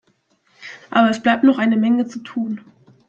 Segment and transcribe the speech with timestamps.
[0.89, 2.61] Aber es bleibt noch eine Menge zu tun.